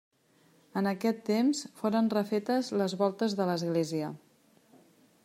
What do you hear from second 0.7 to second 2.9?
En aquest temps foren refetes